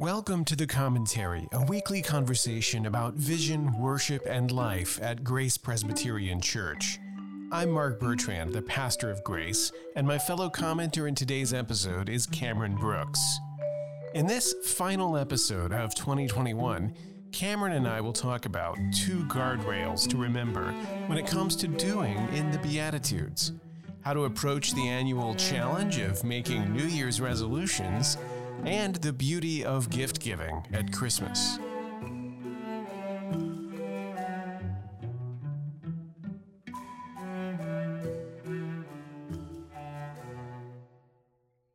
[0.00, 6.40] Welcome to The Commentary, a weekly conversation about vision, worship, and life at Grace Presbyterian
[6.40, 7.00] Church.
[7.50, 12.26] I'm Mark Bertrand, the pastor of Grace, and my fellow commenter in today's episode is
[12.26, 13.40] Cameron Brooks.
[14.14, 16.94] In this final episode of 2021,
[17.32, 20.70] Cameron and I will talk about two guardrails to remember
[21.08, 23.50] when it comes to doing in the Beatitudes
[24.02, 28.16] how to approach the annual challenge of making New Year's resolutions
[28.64, 31.58] and the beauty of gift giving at Christmas.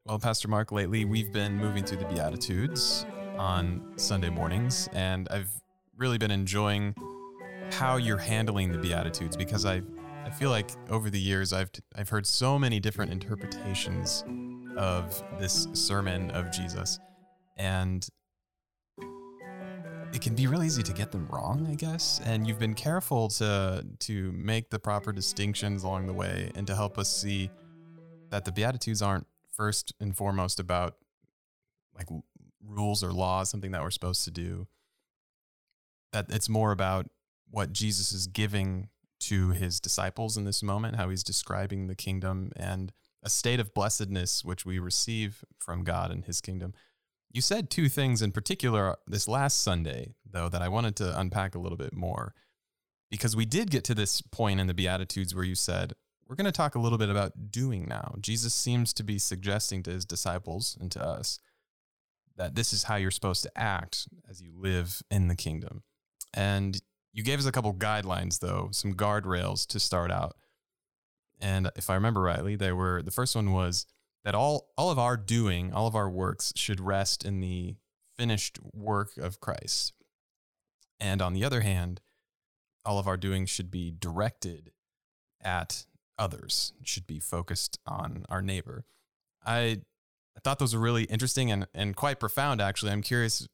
[0.06, 3.06] Well, Pastor Mark, lately we've been moving through the Beatitudes
[3.38, 5.50] on Sunday mornings, and I've
[5.98, 6.94] really been enjoying
[7.72, 9.82] how you're handling the Beatitudes because I
[10.24, 14.24] I feel like over the years I've I've heard so many different interpretations
[14.78, 17.00] of this sermon of Jesus.
[17.58, 18.08] And
[20.14, 22.22] it can be really easy to get them wrong, I guess.
[22.24, 26.76] And you've been careful to to make the proper distinctions along the way and to
[26.76, 27.50] help us see
[28.30, 30.96] that the Beatitudes aren't first and foremost about
[31.96, 32.08] like
[32.66, 34.68] rules or laws, something that we're supposed to do.
[36.12, 37.08] That it's more about
[37.50, 38.90] what Jesus is giving
[39.22, 42.92] to his disciples in this moment, how he's describing the kingdom and
[43.24, 46.74] a state of blessedness which we receive from God and his kingdom.
[47.32, 51.56] You said two things in particular this last Sunday, though, that I wanted to unpack
[51.56, 52.36] a little bit more.
[53.10, 55.94] Because we did get to this point in the Beatitudes where you said,
[56.28, 58.16] we're going to talk a little bit about doing now.
[58.20, 61.40] Jesus seems to be suggesting to his disciples and to us
[62.38, 65.84] that this is how you're supposed to act as you live in the kingdom.
[66.34, 70.36] And you gave us a couple guidelines, though, some guardrails to start out.
[71.44, 73.86] And if I remember rightly, they were the first one was
[74.24, 77.76] that all all of our doing, all of our works should rest in the
[78.18, 79.92] finished work of Christ.
[81.02, 82.00] And on the other hand,
[82.86, 84.72] all of our doing should be directed
[85.44, 85.86] at
[86.18, 88.86] others, should be focused on our neighbor.
[89.46, 89.82] I
[90.38, 92.94] I thought those were really interesting and, and quite profound, actually.
[92.94, 93.50] I'm curious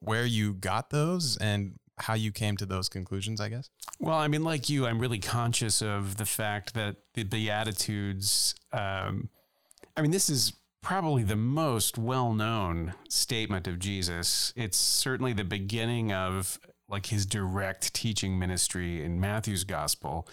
[0.00, 3.70] where you got those and how you came to those conclusions, I guess?
[3.98, 9.28] Well, I mean, like you, I'm really conscious of the fact that the Beatitudes, um,
[9.96, 14.52] I mean, this is probably the most well known statement of Jesus.
[14.56, 16.58] It's certainly the beginning of
[16.88, 20.26] like his direct teaching ministry in Matthew's gospel.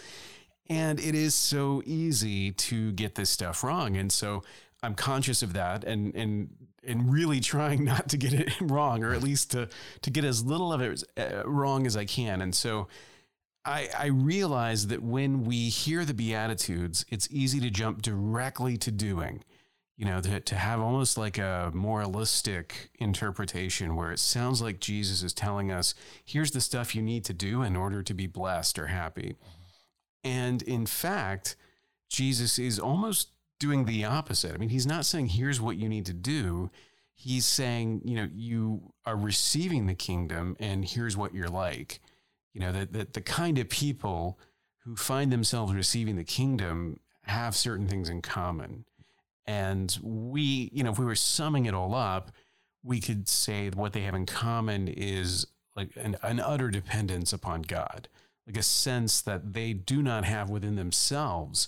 [0.68, 3.98] And it is so easy to get this stuff wrong.
[3.98, 4.44] And so
[4.82, 6.50] I'm conscious of that and and
[6.88, 9.70] and really trying not to get it wrong, or at least to
[10.02, 12.42] to get as little of it uh, wrong as I can.
[12.42, 12.88] And so,
[13.64, 18.92] I I realize that when we hear the Beatitudes, it's easy to jump directly to
[18.92, 19.44] doing.
[19.98, 25.24] You know, to, to have almost like a moralistic interpretation where it sounds like Jesus
[25.24, 28.78] is telling us, here's the stuff you need to do in order to be blessed
[28.78, 29.38] or happy.
[30.22, 31.56] And in fact,
[32.10, 33.30] Jesus is almost
[33.60, 34.54] doing the opposite.
[34.54, 36.70] I mean, he's not saying, here's what you need to do.
[37.14, 42.02] He's saying, you know, you are receiving the kingdom and here's what you're like.
[42.54, 44.40] You know, that, that the kind of people
[44.80, 48.86] who find themselves receiving the kingdom have certain things in common.
[49.46, 52.32] And we, you know, if we were summing it all up,
[52.84, 57.64] we could say what they have in common is like an, an utter dependence upon
[57.64, 58.08] God,
[58.48, 61.68] like a sense that they do not have within themselves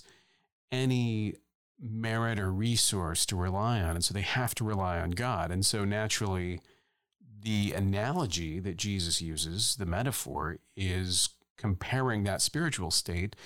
[0.70, 1.34] any
[1.80, 3.90] merit or resource to rely on.
[3.90, 5.50] And so they have to rely on God.
[5.50, 6.60] And so naturally,
[7.40, 13.36] the analogy that Jesus uses, the metaphor, is comparing that spiritual state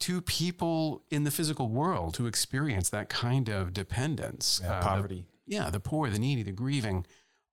[0.00, 4.60] to people in the physical world who experience that kind of dependence.
[4.62, 5.26] Yeah, uh, poverty.
[5.46, 7.06] The, yeah, the poor, the needy, the grieving.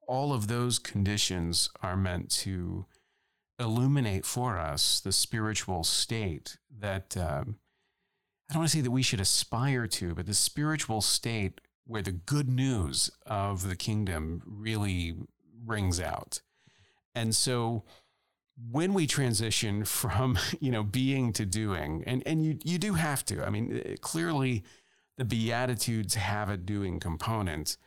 [0.08, 2.86] All of those conditions are meant to
[3.60, 7.58] illuminate for us the spiritual state that um,
[8.50, 12.02] I don't want to say that we should aspire to, but the spiritual state where
[12.02, 15.16] the good news of the kingdom really
[15.66, 16.42] rings out.
[17.14, 17.84] And so
[18.72, 23.26] when we transition from, you know, being to doing, and, and you, you do have
[23.26, 24.64] to, I mean, eh, clearly
[25.18, 27.78] the Beatitudes have a doing component.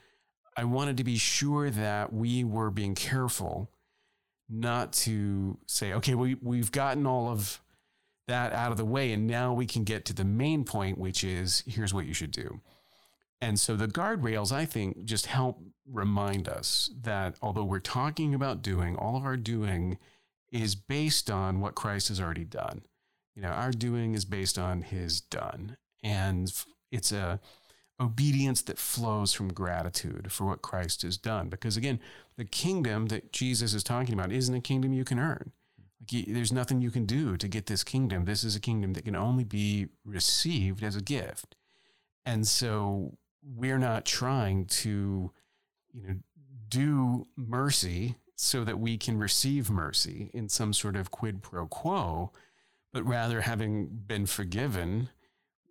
[0.56, 3.70] I wanted to be sure that we were being careful
[4.48, 7.62] not to say, okay, we, we've gotten all of
[8.30, 9.12] that out of the way.
[9.12, 12.30] And now we can get to the main point, which is here's what you should
[12.30, 12.60] do.
[13.40, 18.62] And so the guardrails, I think, just help remind us that although we're talking about
[18.62, 19.98] doing, all of our doing
[20.52, 22.82] is based on what Christ has already done.
[23.34, 25.76] You know, our doing is based on his done.
[26.02, 26.52] And
[26.90, 27.40] it's a,
[28.00, 31.48] obedience that flows from gratitude for what Christ has done.
[31.48, 32.00] Because again,
[32.36, 35.52] the kingdom that Jesus is talking about isn't a kingdom you can earn.
[36.00, 38.24] Like there's nothing you can do to get this kingdom.
[38.24, 41.56] This is a kingdom that can only be received as a gift.
[42.24, 45.32] And so we're not trying to,
[45.92, 46.16] you know,
[46.68, 52.32] do mercy so that we can receive mercy in some sort of quid pro quo,
[52.92, 55.10] but rather having been forgiven,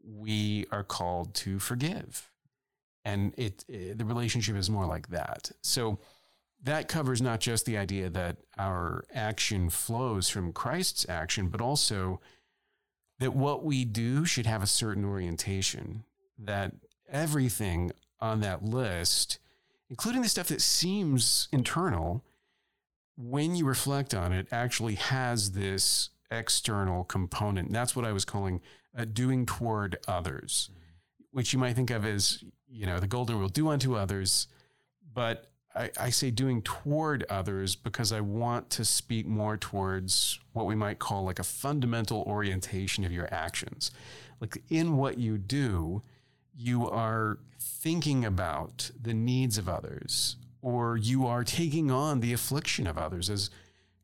[0.03, 2.29] we are called to forgive.
[3.05, 5.51] And it, it the relationship is more like that.
[5.61, 5.99] So
[6.61, 12.19] that covers not just the idea that our action flows from Christ's action, but also
[13.19, 16.03] that what we do should have a certain orientation,
[16.37, 16.73] that
[17.09, 19.39] everything on that list,
[19.89, 22.23] including the stuff that seems internal,
[23.17, 27.67] when you reflect on it, actually has this external component.
[27.67, 28.61] And that's what I was calling
[28.97, 30.69] uh, doing toward others,
[31.31, 34.47] which you might think of as, you know, the golden rule do unto others.
[35.13, 40.65] But I, I, say doing toward others because I want to speak more towards what
[40.65, 43.91] we might call like a fundamental orientation of your actions.
[44.39, 46.01] Like in what you do,
[46.55, 52.87] you are thinking about the needs of others, or you are taking on the affliction
[52.87, 53.29] of others.
[53.29, 53.49] As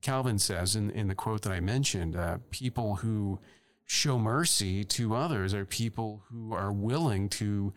[0.02, 3.40] Calvin says in, in the quote that I mentioned, uh, people who
[3.86, 7.74] show mercy to others are people who are willing to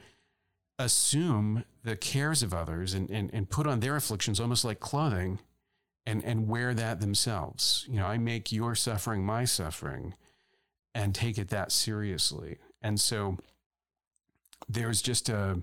[0.78, 5.40] assume the cares of others and, and, and put on their afflictions almost like clothing
[6.06, 7.84] and, and wear that themselves.
[7.88, 10.14] You know, I make your suffering my suffering
[10.94, 12.58] and take it that seriously.
[12.80, 13.38] And so
[14.68, 15.62] there's just a,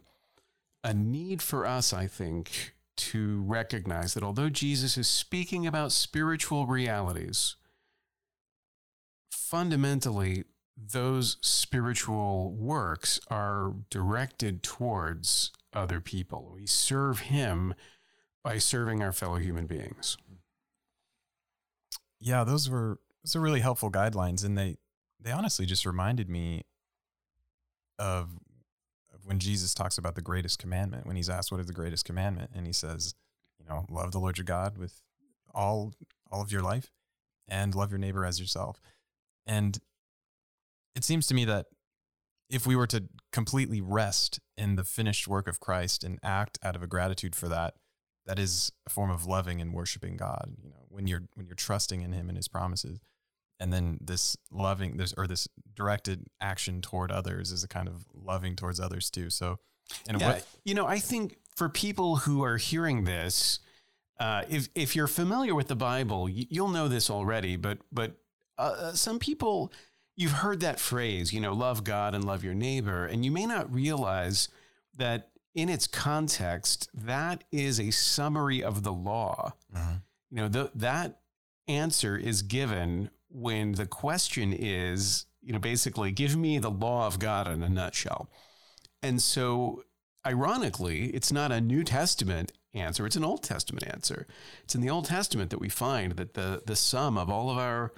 [0.84, 6.66] a need for us, I think, to recognize that although Jesus is speaking about spiritual
[6.68, 7.56] realities,
[9.30, 10.46] fundamentally,
[10.78, 16.52] those spiritual works are directed towards other people.
[16.54, 17.74] We serve Him
[18.44, 20.18] by serving our fellow human beings.
[22.20, 24.78] Yeah, those were those are really helpful guidelines, and they
[25.20, 26.64] they honestly just reminded me
[27.98, 28.30] of,
[29.14, 31.08] of when Jesus talks about the greatest commandment.
[31.08, 33.16] When he's asked what is the greatest commandment, and he says,
[33.60, 35.02] you know, love the Lord your God with
[35.54, 35.94] all
[36.32, 36.92] all of your life,
[37.48, 38.80] and love your neighbor as yourself.
[39.48, 39.80] And
[40.96, 41.68] it seems to me that
[42.50, 46.76] if we were to completely rest in the finished work of Christ and act out
[46.76, 47.74] of a gratitude for that,
[48.26, 50.56] that is a form of loving and worshiping God.
[50.62, 53.00] You know, when you're when you're trusting in Him and His promises,
[53.60, 58.06] and then this loving this or this directed action toward others is a kind of
[58.14, 59.30] loving towards others too.
[59.30, 59.60] So,
[60.08, 63.60] and yeah, what, you know, I think for people who are hearing this,
[64.20, 67.58] uh, if if you're familiar with the Bible, you'll know this already.
[67.58, 68.14] But but
[68.58, 69.72] uh, some people
[70.16, 73.46] you've heard that phrase, you know, love God and love your neighbor, and you may
[73.46, 74.50] not realize
[74.98, 79.54] that in its context, that is a summary of the law.
[79.74, 79.96] Uh-huh.
[80.30, 81.20] You know, the, that
[81.68, 87.20] answer is given when the question is, you know, basically, give me the law of
[87.20, 88.30] God in a nutshell.
[89.02, 89.84] And so,
[90.26, 94.28] ironically, it's not a New Testament answer, it's an Old Testament answer.
[94.64, 97.58] It's in the Old Testament that we find that the, the sum of all of
[97.58, 97.94] our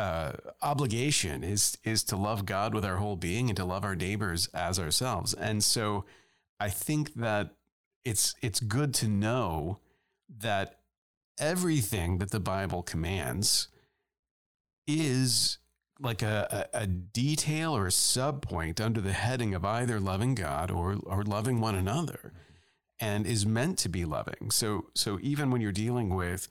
[0.00, 0.32] uh,
[0.62, 4.48] obligation is is to love God with our whole being and to love our neighbors
[4.54, 5.34] as ourselves.
[5.34, 6.06] And so
[6.58, 7.50] I think that
[8.02, 9.80] it's it's good to know
[10.38, 10.80] that
[11.38, 13.68] everything that the Bible commands
[14.86, 15.58] is
[16.00, 20.34] like a, a, a detail or a sub point under the heading of either loving
[20.34, 22.32] God or or loving one another
[22.98, 24.50] and is meant to be loving.
[24.50, 26.48] So so even when you're dealing with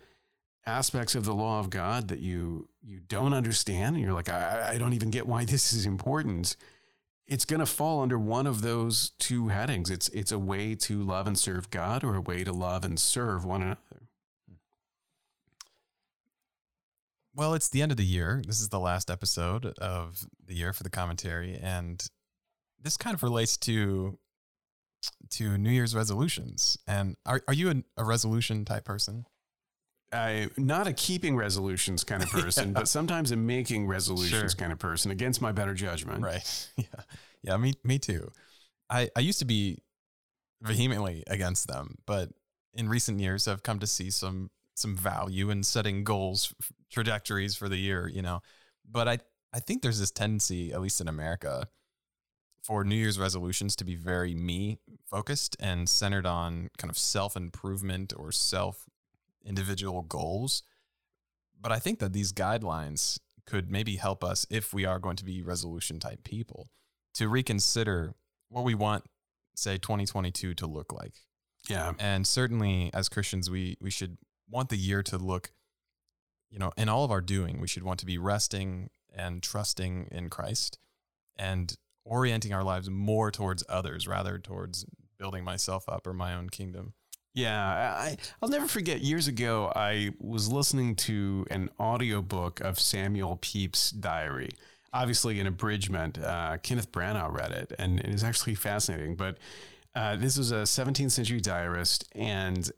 [0.68, 4.72] aspects of the law of God that you you don't understand and you're like I,
[4.74, 6.56] I don't even get why this is important
[7.28, 11.02] it's going to fall under one of those two headings it's it's a way to
[11.02, 14.08] love and serve God or a way to love and serve one another
[17.36, 20.74] well it's the end of the year this is the last episode of the year
[20.74, 22.10] for the commentary and
[22.82, 24.18] this kind of relates to
[25.30, 26.78] to New Year's resolutions.
[26.88, 29.26] And are, are you a, a resolution type person?
[30.12, 32.80] I not a keeping resolutions kind of person, yeah.
[32.80, 34.58] but sometimes a making resolutions sure.
[34.58, 36.24] kind of person against my better judgment.
[36.24, 36.70] Right.
[36.78, 36.84] Yeah.
[37.44, 37.58] Yeah.
[37.58, 38.32] Me, me too.
[38.90, 39.78] I, I used to be
[40.62, 42.30] vehemently against them, but
[42.74, 46.54] in recent years, I've come to see some, some value in setting goals,
[46.92, 48.42] trajectories for the year, you know,
[48.90, 49.20] but I,
[49.54, 51.68] I think there's this tendency, at least in America,
[52.64, 57.36] for New Year's resolutions to be very me focused and centered on kind of self
[57.36, 58.86] improvement or self
[59.50, 60.64] individual goals.
[61.60, 65.26] But I think that these guidelines could maybe help us if we are going to
[65.26, 66.70] be resolution type people
[67.16, 68.14] to reconsider
[68.48, 69.04] what we want
[69.56, 71.14] say 2022 to look like?
[71.68, 71.94] Yeah.
[72.00, 74.18] And certainly as Christians, we we should
[74.50, 75.52] want the year to look,
[76.50, 80.08] you know, in all of our doing, we should want to be resting and trusting
[80.12, 80.78] in Christ
[81.38, 81.76] and
[82.06, 84.86] orienting our lives more towards others rather towards
[85.18, 86.94] building myself up or my own kingdom.
[87.40, 93.38] Yeah, I, I'll never forget years ago, I was listening to an audiobook of Samuel
[93.38, 94.50] Pepys' diary.
[94.92, 96.22] Obviously, an abridgment.
[96.22, 99.16] Uh, Kenneth Branagh read it, and it is actually fascinating.
[99.16, 99.38] But
[99.96, 102.70] uh, this was a 17th century diarist, and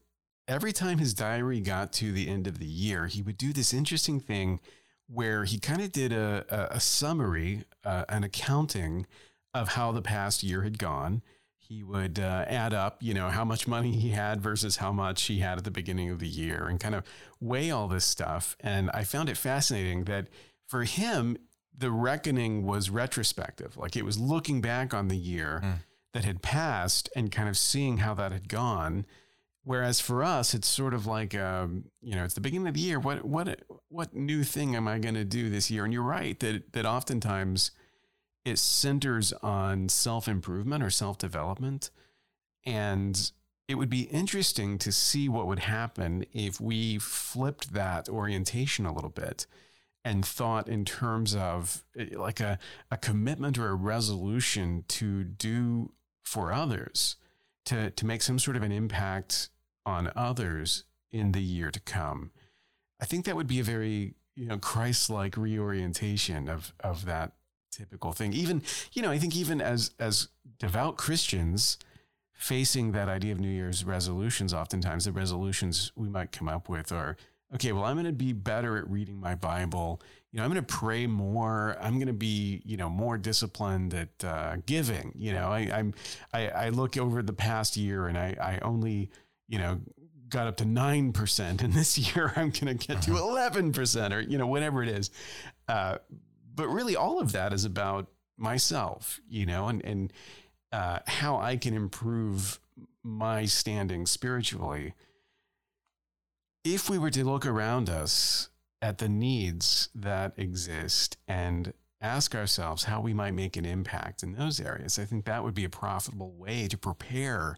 [0.48, 3.74] every time his diary got to the end of the year, he would do this
[3.74, 4.60] interesting thing
[5.08, 9.08] where he kind of did a, a, a summary, uh, an accounting
[9.56, 11.24] of how the past year had gone
[11.72, 15.24] he would uh, add up, you know, how much money he had versus how much
[15.24, 17.06] he had at the beginning of the year and kind of
[17.40, 18.58] weigh all this stuff.
[18.60, 20.28] And I found it fascinating that
[20.68, 21.38] for him,
[21.75, 23.78] the reckoning was retrospective.
[23.78, 25.75] Like it was looking back on the year mm.
[26.12, 29.06] that had passed and kind of seeing how that had gone.
[29.63, 32.82] Whereas for us, it's sort of like, um, you know, it's the beginning of the
[32.82, 33.00] year.
[33.00, 35.86] What, what, what new thing am I going to do this year?
[35.86, 37.72] And you're right that, that oftentimes,
[38.46, 41.92] it centers on self improvement or self development.
[42.66, 43.32] And
[43.68, 48.94] it would be interesting to see what would happen if we flipped that orientation a
[48.94, 49.48] little bit
[50.04, 52.58] and thought in terms of eh, like a,
[52.90, 55.92] a commitment or a resolution to do
[56.24, 57.16] for others,
[57.66, 59.50] to, to make some sort of an impact
[59.86, 62.32] on others in the year to come.
[63.00, 67.34] I think that would be a very you know Christ-like reorientation of of that
[67.72, 68.34] typical thing.
[68.34, 68.62] Even,
[68.94, 70.28] you know, I think even as as
[70.60, 71.78] devout Christians
[72.34, 76.92] facing that idea of New Year's resolutions, oftentimes the resolutions we might come up with
[76.92, 77.16] are,
[77.54, 80.01] okay, well, I'm going to be better at reading my Bible.
[80.32, 81.78] You know, I'm going to pray more.
[81.80, 85.13] I'm going to be, you know, more disciplined at uh, giving.
[85.16, 85.94] You know, I, I'm,
[86.34, 89.12] I, I look over the past year and I, I only,
[89.48, 89.80] you know,
[90.30, 94.16] got up to 9% and this year i'm going to get to 11% uh-huh.
[94.16, 95.12] or you know whatever it is
[95.68, 95.98] uh,
[96.53, 100.13] but really all of that is about myself, you know, and, and
[100.72, 102.60] uh, how I can improve
[103.03, 104.93] my standing spiritually.
[106.63, 108.50] If we were to look around us
[108.81, 114.34] at the needs that exist and ask ourselves how we might make an impact in
[114.34, 117.58] those areas, I think that would be a profitable way to prepare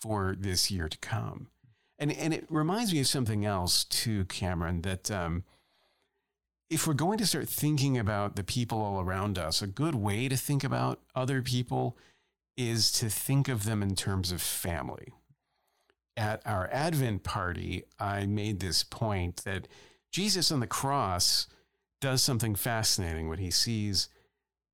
[0.00, 1.48] for this year to come.
[1.98, 5.44] And, and it reminds me of something else too, Cameron, that um,
[6.68, 10.28] if we're going to start thinking about the people all around us, a good way
[10.28, 11.96] to think about other people
[12.56, 15.12] is to think of them in terms of family.
[16.16, 19.68] At our Advent party, I made this point that
[20.10, 21.46] Jesus on the cross
[22.00, 24.08] does something fascinating when he sees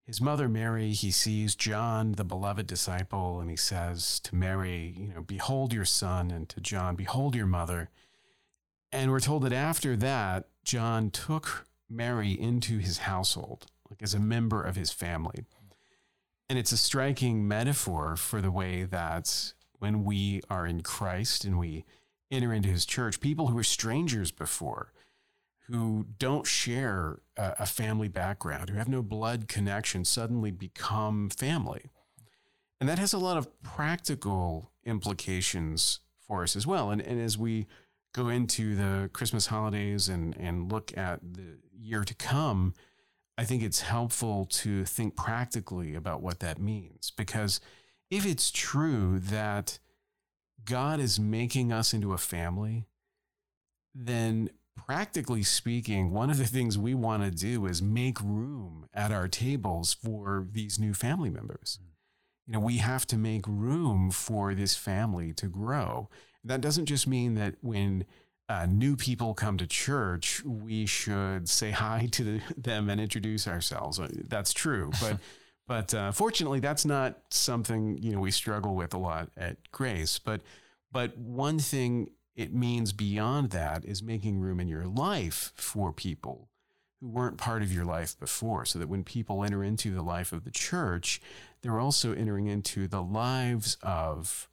[0.05, 5.15] his mother Mary, he sees John, the beloved disciple, and he says to Mary, you
[5.15, 7.89] know, behold your son, and to John, behold your mother.
[8.91, 14.19] And we're told that after that, John took Mary into his household, like as a
[14.19, 15.45] member of his family.
[16.49, 21.59] And it's a striking metaphor for the way that when we are in Christ and
[21.59, 21.85] we
[22.31, 24.93] enter into his church, people who were strangers before,
[25.67, 31.91] who don't share a, family background, who have no blood connection, suddenly become family.
[32.81, 36.91] And that has a lot of practical implications for us as well.
[36.91, 37.67] And, and as we
[38.13, 42.75] go into the Christmas holidays and, and look at the year to come,
[43.39, 47.11] I think it's helpful to think practically about what that means.
[47.11, 47.61] Because
[48.11, 49.79] if it's true that
[50.65, 52.87] God is making us into a family,
[53.95, 59.13] then practically speaking, one of the things we want to do is make room at
[59.13, 61.79] our tables for these new family members.
[61.83, 61.87] Mm.
[62.47, 66.09] You know, we have to make room for this family to grow.
[66.45, 68.05] That doesn't just mean that when
[68.49, 73.99] uh, new people come to church, we should say hi to them and introduce ourselves.
[73.99, 75.19] Uh, that's true, but
[75.67, 80.19] but uh, fortunately, that's not something you know we struggle with a lot at Grace.
[80.19, 80.43] But
[80.91, 86.49] but one thing it means beyond that is making room in your life for people
[87.01, 90.33] who weren't part of your life before, so that when people enter into the life
[90.33, 91.21] of the church,
[91.63, 94.49] they're also entering into the lives of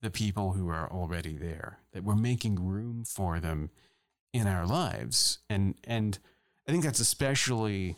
[0.00, 3.70] the people who are already there, that we're making room for them
[4.32, 5.38] in our lives.
[5.48, 6.18] And and
[6.66, 7.96] I think that's especially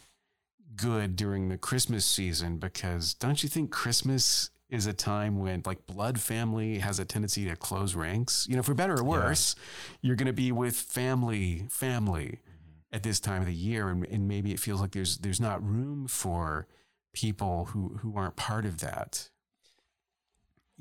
[0.76, 5.84] good during the Christmas season because don't you think Christmas is a time when like
[5.86, 8.46] blood family has a tendency to close ranks?
[8.48, 9.98] You know, for better or worse, yeah.
[10.02, 12.96] you're going to be with family, family mm-hmm.
[12.96, 15.62] at this time of the year and, and maybe it feels like there's there's not
[15.66, 16.66] room for
[17.12, 19.30] people who who aren't part of that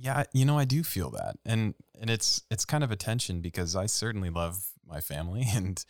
[0.02, 1.36] Yeah, you know, I do feel that.
[1.46, 5.84] And and it's it's kind of a tension because I certainly love my family and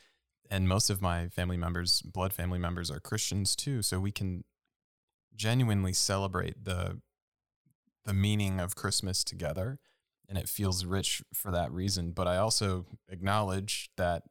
[0.50, 4.44] and most of my family members, blood family members are Christians too, so we can
[5.36, 7.02] genuinely celebrate the
[8.06, 9.80] the meaning of Christmas together
[10.28, 14.24] and it feels rich for that reason, but I also acknowledge that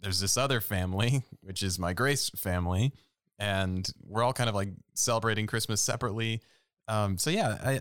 [0.00, 2.92] there's this other family, which is my Grace family,
[3.38, 6.40] and we're all kind of like celebrating Christmas separately.
[6.88, 7.80] Um, so yeah, I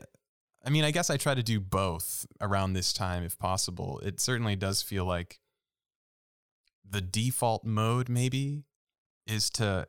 [0.63, 4.00] I mean, I guess I try to do both around this time if possible.
[4.00, 5.39] It certainly does feel like
[6.89, 8.63] the default mode maybe
[9.27, 9.86] is to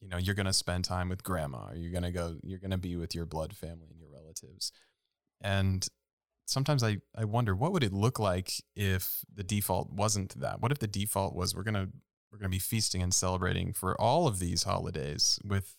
[0.00, 2.58] you know, you're going to spend time with grandma, or you're going to go you're
[2.58, 4.72] going to be with your blood family and your relatives.
[5.40, 5.86] And
[6.46, 10.60] sometimes I, I wonder what would it look like if the default wasn't that?
[10.60, 11.88] What if the default was we're going to
[12.32, 15.74] we're going to be feasting and celebrating for all of these holidays with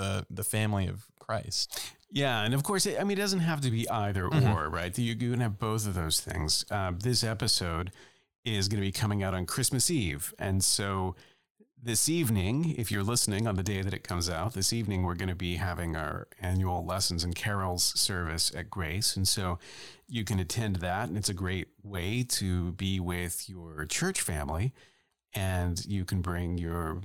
[0.00, 1.80] the the family of Christ.
[2.10, 4.50] Yeah, and of course, I mean, it doesn't have to be either mm-hmm.
[4.50, 4.96] or, right?
[4.98, 6.64] You, you can have both of those things.
[6.70, 7.92] Uh, this episode
[8.44, 11.14] is going to be coming out on Christmas Eve, and so
[11.82, 15.14] this evening, if you're listening on the day that it comes out, this evening we're
[15.14, 19.58] going to be having our annual lessons and carols service at Grace, and so
[20.08, 24.72] you can attend that, and it's a great way to be with your church family,
[25.32, 27.00] and you can bring your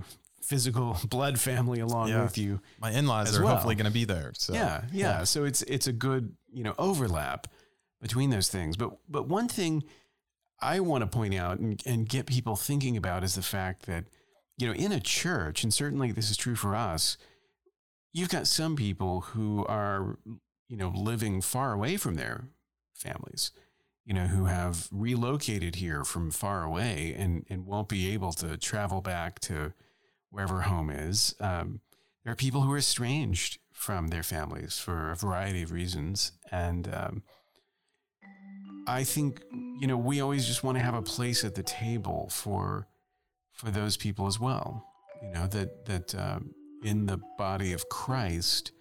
[0.46, 2.24] physical blood family along yeah.
[2.24, 2.62] with you.
[2.80, 3.54] My in-laws are well.
[3.54, 4.32] hopefully going to be there.
[4.36, 5.24] So yeah, yeah, yeah.
[5.24, 7.48] So it's it's a good you know overlap
[8.02, 8.78] between those things.
[8.78, 9.84] But but one thing
[10.62, 14.06] I want to point out and, and get people thinking about is the fact that
[14.58, 17.18] you know in a church, and certainly this is true for us.
[18.14, 20.18] You've got some people who are
[20.70, 22.46] you know living far away from their
[22.94, 23.52] families
[24.06, 28.56] you know, who have relocated here from far away and, and won't be able to
[28.56, 29.74] travel back to
[30.30, 31.36] wherever home is.
[31.40, 31.82] Um,
[32.24, 36.32] there are people who are estranged from their families for a variety of reasons.
[36.52, 37.24] And um,
[38.88, 42.30] I think, you know, we always just want to have a place at the table
[42.32, 42.88] for
[43.52, 44.86] for those people as well.
[45.22, 48.72] You know, that that um, in the body of Christ,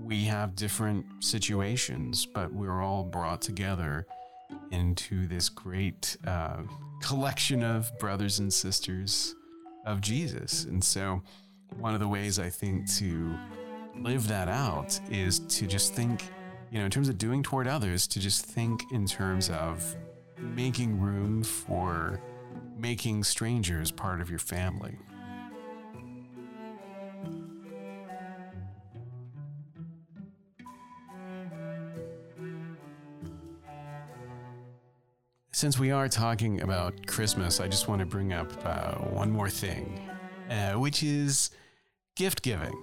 [0.00, 4.06] we have different situations, but we're all brought together
[4.70, 6.62] into this great uh,
[7.00, 9.34] collection of brothers and sisters
[9.88, 10.64] of Jesus.
[10.64, 11.22] And so,
[11.78, 13.36] one of the ways I think to
[13.96, 16.22] live that out is to just think,
[16.70, 19.96] you know, in terms of doing toward others, to just think in terms of
[20.38, 22.20] making room for
[22.78, 24.96] making strangers part of your family.
[35.58, 39.50] Since we are talking about Christmas, I just want to bring up uh, one more
[39.50, 40.08] thing,
[40.48, 41.50] uh, which is
[42.14, 42.80] gift giving.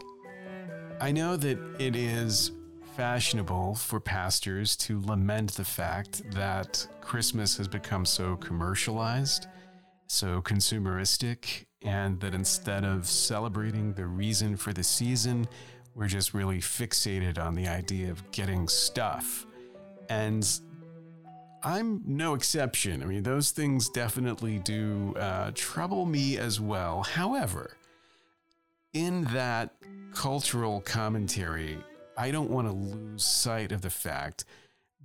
[1.00, 2.52] I know that it is
[2.98, 9.48] fashionable for pastors to lament the fact that Christmas has become so commercialized,
[10.08, 15.48] so consumeristic, and that instead of celebrating the reason for the season,
[15.94, 19.46] we're just really fixated on the idea of getting stuff.
[20.10, 20.46] And
[21.66, 23.02] I'm no exception.
[23.02, 27.02] I mean, those things definitely do uh, trouble me as well.
[27.02, 27.76] However,
[28.94, 29.74] in that
[30.14, 31.80] cultural commentary,
[32.16, 34.46] I don't want to lose sight of the fact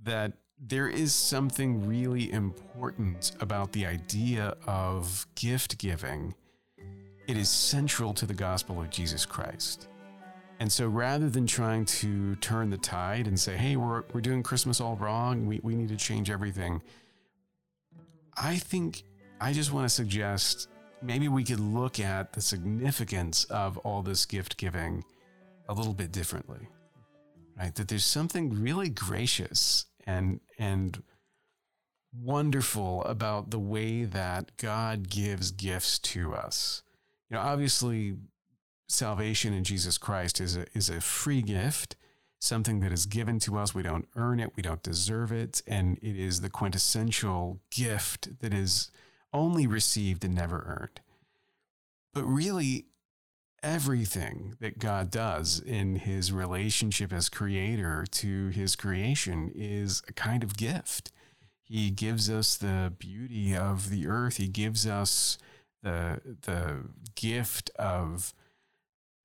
[0.03, 6.35] that there is something really important about the idea of gift giving.
[7.27, 9.87] It is central to the gospel of Jesus Christ.
[10.61, 14.43] And so rather than trying to turn the tide and say, hey, we're, we're doing
[14.43, 16.83] Christmas all wrong, we, we need to change everything,
[18.37, 19.01] I think
[19.39, 20.69] I just want to suggest
[21.01, 25.03] maybe we could look at the significance of all this gift giving
[25.67, 26.67] a little bit differently.
[27.57, 27.73] Right?
[27.73, 31.01] That there's something really gracious and and
[32.15, 36.83] wonderful about the way that God gives gifts to us.
[37.31, 38.17] You know, obviously
[38.91, 41.95] salvation in Jesus Christ is a, is a free gift,
[42.39, 43.73] something that is given to us.
[43.73, 45.61] We don't earn it, we don't deserve it.
[45.65, 48.91] And it is the quintessential gift that is
[49.33, 51.01] only received and never earned.
[52.13, 52.87] But really,
[53.63, 60.43] everything that God does in his relationship as creator to his creation is a kind
[60.43, 61.11] of gift.
[61.63, 64.37] He gives us the beauty of the earth.
[64.37, 65.37] He gives us
[65.83, 68.33] the, the gift of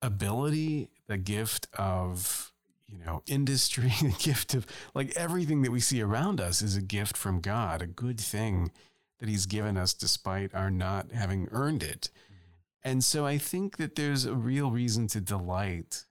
[0.03, 2.53] ability, the gift of
[2.89, 6.83] you know industry, the gift of like everything that we see around us is a
[6.83, 8.71] gift from God, a good thing
[9.19, 12.11] that He's given us despite our not having earned it.
[12.13, 12.91] Mm-hmm.
[12.91, 16.05] And so I think that there's a real reason to delight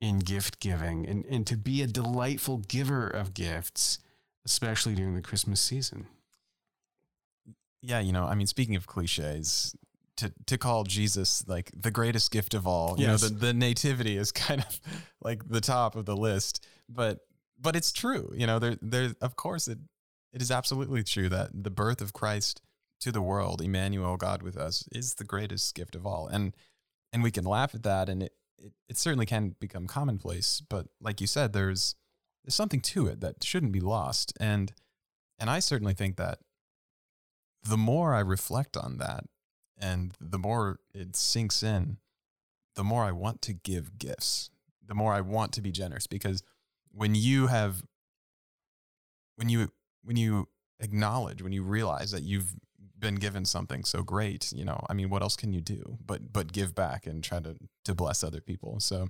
[0.00, 3.98] in gift giving and, and to be a delightful giver of gifts,
[4.44, 6.06] especially during the Christmas season.
[7.80, 9.74] Yeah, you know, I mean, speaking of cliches,
[10.16, 14.16] to to call Jesus like the greatest gift of all, you know, the, the nativity
[14.16, 14.80] is kind of
[15.20, 17.20] like the top of the list, but
[17.58, 19.78] but it's true, you know, there there of course it
[20.32, 22.60] it is absolutely true that the birth of Christ
[23.00, 26.54] to the world, Emmanuel, God with us, is the greatest gift of all, and
[27.12, 30.86] and we can laugh at that, and it it, it certainly can become commonplace, but
[31.00, 31.94] like you said, there's
[32.44, 34.72] there's something to it that shouldn't be lost, and
[35.38, 36.38] and I certainly think that
[37.62, 39.24] the more I reflect on that
[39.84, 41.98] and the more it sinks in,
[42.74, 44.50] the more I want to give gifts,
[44.84, 46.42] the more I want to be generous because
[46.90, 47.82] when you have
[49.36, 49.70] when you
[50.02, 50.48] when you
[50.80, 52.54] acknowledge, when you realize that you've
[52.98, 56.32] been given something so great, you know, I mean, what else can you do but
[56.32, 58.80] but give back and try to to bless other people.
[58.80, 59.08] So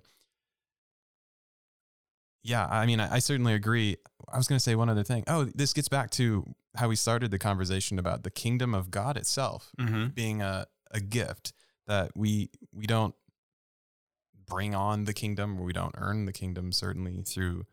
[2.45, 3.97] yeah, I mean, I, I certainly agree.
[4.33, 5.25] I was going to say one other thing.
[5.27, 9.17] Oh, this gets back to how we started the conversation about the kingdom of God
[9.17, 10.09] itself Mm-hmm.
[10.09, 11.53] being a, a gift
[11.87, 13.15] that we we don't
[14.47, 17.65] bring on the kingdom we don't earn the kingdom certainly through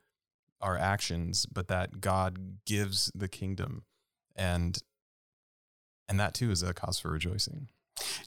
[0.61, 3.83] our actions but that God gives the kingdom
[4.35, 4.81] and
[6.07, 7.67] and that too is a cause for rejoicing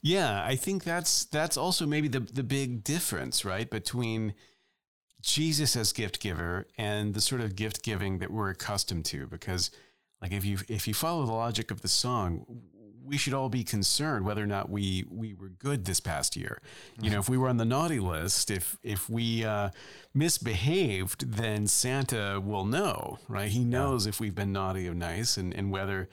[0.03, 4.35] Yeah, I think that's that's also maybe the the big difference, right, between
[5.25, 9.27] Jesus as gift giver and the sort of gift giving that we're accustomed to.
[9.27, 9.71] Because,
[10.21, 12.45] like, if you if you follow the logic of the song,
[13.03, 16.61] we should all be concerned whether or not we we were good this past year.
[17.01, 19.71] You know, if we were on the naughty list, if if we uh,
[20.13, 23.51] misbehaved, then Santa will know, right?
[23.51, 26.09] He knows if we've been naughty or nice, and and whether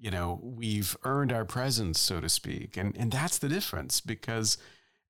[0.00, 4.56] you know we've earned our presents so to speak and and that's the difference because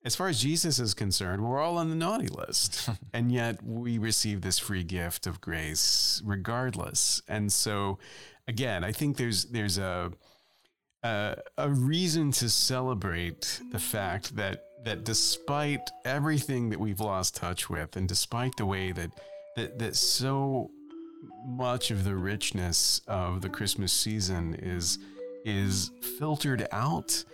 [0.04, 2.88] as far as jesus is concerned we're all on the naughty list.
[3.12, 7.22] And yet we receive this free gift of grace regardless.
[7.28, 7.98] And so
[8.46, 10.10] again i think there's there's a
[11.04, 17.68] a, a reason to celebrate the fact that that despite everything that we've lost touch
[17.68, 19.10] with and despite the way that
[19.56, 20.70] that, that so
[21.46, 24.98] much of the richness of the Christmas season is
[25.44, 27.24] is filtered out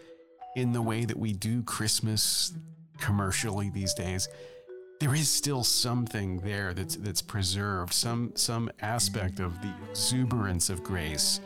[0.57, 2.53] in the way that we do Christmas
[2.99, 4.29] commercially these days.
[5.01, 7.93] There is still something there that's that's preserved.
[7.93, 11.41] Some some aspect of the exuberance of grace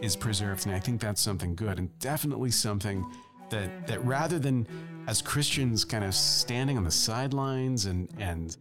[0.00, 3.04] is preserved, and I think that's something good, and definitely something
[3.50, 4.66] that that rather than
[5.06, 8.56] as Christians kind of standing on the sidelines and and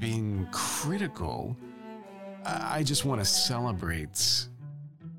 [0.00, 1.56] being critical,
[2.44, 4.46] I just want to celebrate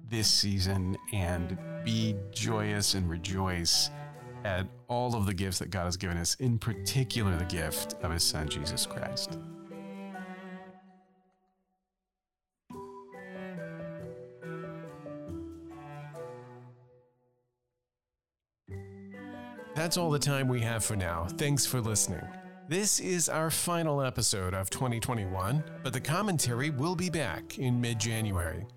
[0.09, 3.89] this season and be joyous and rejoice
[4.43, 8.11] at all of the gifts that God has given us, in particular the gift of
[8.11, 9.37] His Son, Jesus Christ.
[19.75, 21.25] That's all the time we have for now.
[21.37, 22.27] Thanks for listening.
[22.67, 27.97] This is our final episode of 2021, but the commentary will be back in mid
[27.97, 28.67] January.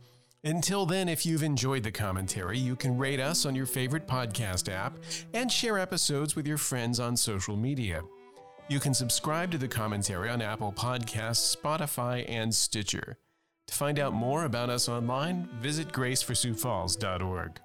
[0.45, 4.69] Until then, if you've enjoyed the commentary, you can rate us on your favorite podcast
[4.69, 4.99] app
[5.35, 8.03] and share episodes with your friends on social media.
[8.69, 13.19] You can subscribe to the commentary on Apple Podcasts, Spotify, and Stitcher.
[13.69, 17.61] To find out more about us online, visit graceforsiouxfalls.org.